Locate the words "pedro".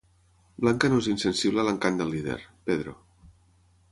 2.71-2.95